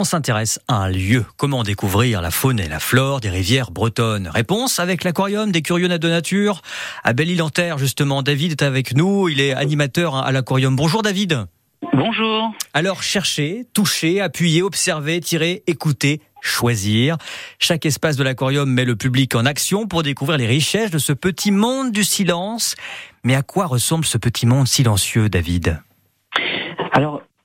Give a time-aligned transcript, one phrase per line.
[0.00, 1.24] On s'intéresse à un lieu.
[1.36, 4.28] Comment découvrir la faune et la flore des rivières bretonnes?
[4.32, 6.62] Réponse avec l'aquarium des curieux de nature
[7.02, 8.22] à Belle-Île-en-Terre, justement.
[8.22, 9.28] David est avec nous.
[9.28, 10.76] Il est animateur à l'aquarium.
[10.76, 11.46] Bonjour David.
[11.92, 12.52] Bonjour.
[12.74, 17.16] Alors cherchez, touchez, appuyez, observez, tirez, écoutez, choisir.
[17.58, 21.12] Chaque espace de l'aquarium met le public en action pour découvrir les richesses de ce
[21.12, 22.76] petit monde du silence.
[23.24, 25.80] Mais à quoi ressemble ce petit monde silencieux, David?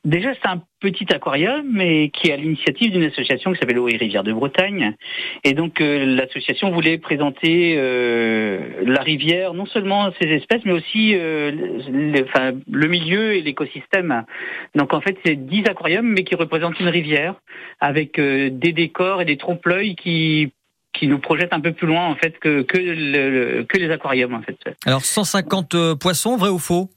[0.05, 3.87] Déjà, c'est un petit aquarium, mais qui est à l'initiative d'une association qui s'appelle Eau
[3.87, 4.97] et Rivière de Bretagne.
[5.45, 11.15] Et donc, euh, l'association voulait présenter euh, la rivière, non seulement ses espèces, mais aussi
[11.15, 11.51] euh,
[11.89, 14.25] le, milieu et l'écosystème.
[14.75, 17.35] Donc, en fait, c'est 10 aquariums, mais qui représentent une rivière,
[17.79, 20.51] avec des décors et des trompe-l'œil qui
[20.91, 24.43] qui nous projettent un peu plus loin en fait que que, que les aquariums en
[24.43, 24.57] fait.
[24.85, 26.91] Alors 150 poissons, vrai ou faux?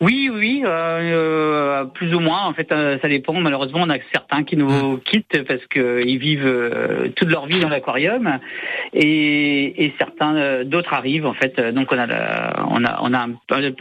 [0.00, 2.44] Oui, oui, euh, euh, plus ou moins.
[2.46, 3.32] En fait, euh, ça dépend.
[3.34, 8.38] Malheureusement, on a certains qui nous quittent parce qu'ils vivent toute leur vie dans l'aquarium,
[8.92, 11.26] et, et certains d'autres arrivent.
[11.26, 13.26] En fait, donc on a, on a, on a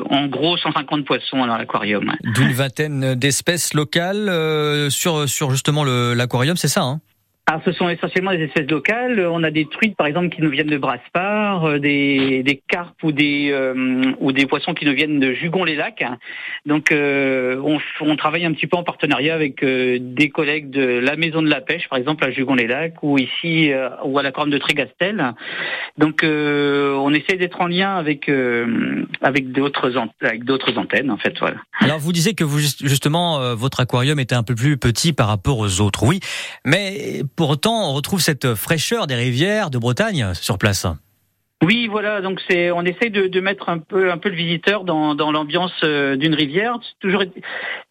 [0.10, 2.14] en gros 150 poissons dans l'aquarium.
[2.24, 4.30] D'une vingtaine d'espèces locales
[4.92, 6.82] sur sur justement l'aquarium, c'est ça.
[6.82, 7.02] Hein?
[7.46, 9.20] Alors, ce sont essentiellement des espèces locales.
[9.20, 13.04] On a des truites, par exemple, qui nous viennent de Braspar, euh, des, des carpes
[13.04, 16.06] ou des euh, ou des poissons qui nous viennent de Jugon-les-Lacs.
[16.66, 21.18] Donc, euh, on, on, travaille un petit peu en partenariat avec des collègues de la
[21.18, 23.72] Maison de la Pêche, par exemple, à Jugon-les-Lacs, ou ici,
[24.06, 25.34] ou à la Corne de Trégastel.
[25.98, 28.32] Donc, on essaie d'être en lien avec
[29.22, 31.38] avec d'autres avec d'autres antennes, en fait.
[31.40, 31.58] Voilà.
[31.82, 35.60] Alors, vous disiez que vous justement, votre aquarium était un peu plus petit par rapport
[35.60, 36.22] aux autres, oui,
[36.64, 40.88] mais pour autant, on retrouve cette fraîcheur des rivières de Bretagne sur place.
[41.64, 42.20] Oui, voilà.
[42.20, 46.18] Donc c'est, on essaye de, mettre un peu, un peu le visiteur dans, l'ambiance euh,
[46.18, 46.78] d'une rivière.
[47.00, 47.24] Toujours,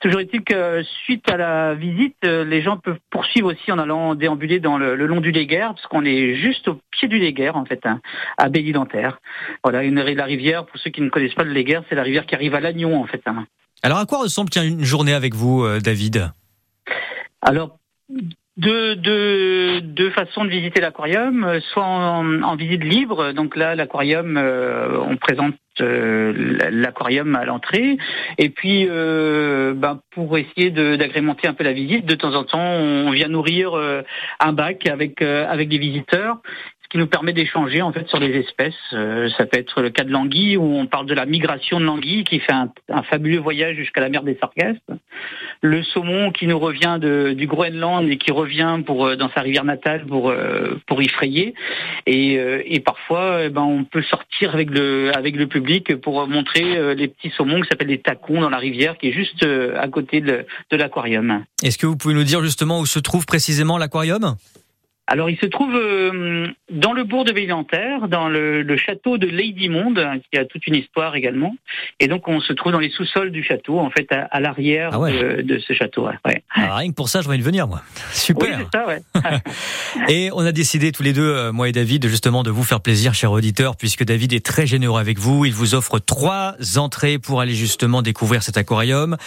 [0.00, 4.14] toujours est-il que suite à la visite, euh, les gens peuvent poursuivre aussi en allant
[4.14, 7.64] déambuler dans le, long du Léguerre, parce qu'on est juste au pied du Léguerre en
[7.64, 8.00] fait, hein,
[8.36, 8.78] à belle
[9.64, 10.66] Voilà, une la rivière.
[10.66, 13.00] Pour ceux qui ne connaissent pas le Léguerre, c'est la rivière qui arrive à Lannion
[13.00, 13.22] en fait.
[13.24, 13.46] Hein.
[13.82, 16.30] Alors à quoi ressemble une journée avec vous, euh, David?
[17.40, 17.78] Alors
[18.56, 24.36] deux, deux, deux façons de visiter l'aquarium, euh, soit en, visite libre, donc là l'aquarium,
[24.36, 27.96] euh, on présente euh, l'aquarium à l'entrée,
[28.36, 33.10] et puis ben, pour essayer d'agrémenter un peu la visite, de temps en temps on
[33.10, 33.74] vient nourrir
[34.40, 36.38] un bac avec avec des visiteurs,
[36.92, 38.74] qui nous permet d'échanger en fait sur des espèces.
[38.92, 41.86] Euh, ça peut être le cas de l'anguille où on parle de la migration de
[41.86, 44.76] l'anguille qui fait un, fabuleux voyage jusqu'à la mer des Sargasses.
[45.62, 49.64] Le saumon qui nous revient du Groenland et qui revient pour euh, dans sa rivière
[49.64, 51.54] natale pour euh, pour y frayer.
[52.06, 52.34] Et,
[52.66, 57.06] et parfois, eh ben, on peut sortir avec le avec le public pour montrer les
[57.06, 59.46] petits saumons qui s'appellent les tacons dans la rivière qui est juste
[59.76, 61.44] à côté de l'aquarium.
[61.62, 64.34] Est-ce que vous pouvez nous dire justement où se trouve précisément l'aquarium?
[65.12, 69.68] Alors, il se trouve euh, dans le bourg de Villanterre, dans le, château de Lady
[69.68, 71.54] Monde, qui a toute une histoire également.
[72.00, 75.10] Et donc, on se trouve dans les sous-sols du château, en fait, à, l'arrière ah
[75.10, 76.06] de, ce château.
[76.24, 76.42] Ouais.
[76.54, 77.82] Ah, rien que pour ça, je vais y venir, moi.
[78.14, 78.58] Super.
[78.58, 79.02] Oui, ça, ouais.
[80.08, 82.80] et on a décidé tous les deux, euh, moi et David, justement, de vous faire
[82.80, 85.44] plaisir, cher auditeur, puisque David est très généreux avec vous.
[85.44, 89.18] Il vous offre trois entrées pour aller justement découvrir cet aquarium.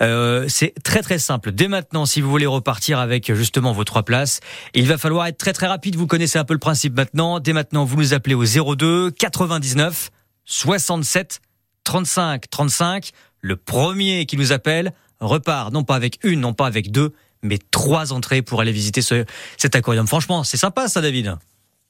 [0.00, 1.52] Euh, c'est très très simple.
[1.52, 4.40] Dès maintenant, si vous voulez repartir avec justement vos trois places,
[4.72, 5.96] il va falloir être très très rapide.
[5.96, 7.40] Vous connaissez un peu le principe maintenant.
[7.40, 10.10] Dès maintenant, vous nous appelez au 02 99
[10.44, 11.40] 67
[11.84, 13.10] 35 35.
[13.40, 17.12] Le premier qui nous appelle repart non pas avec une, non pas avec deux,
[17.42, 19.24] mais trois entrées pour aller visiter ce,
[19.56, 20.06] cet aquarium.
[20.06, 21.36] Franchement, c'est sympa ça, David.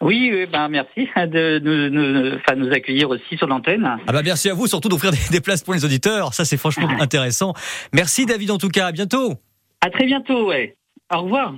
[0.02, 3.88] Oui, ben merci de nous, enfin, nous accueillir aussi sur l'antenne.
[4.06, 6.34] Ah bah merci à vous, surtout d'offrir des, des, places pour les auditeurs.
[6.34, 7.54] Ça, c'est franchement intéressant.
[7.92, 8.88] Merci David en tout cas.
[8.88, 9.34] À bientôt.
[9.80, 10.48] À très bientôt.
[10.48, 10.76] Ouais.
[11.12, 11.54] Au revoir.